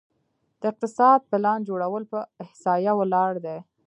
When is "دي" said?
3.45-3.57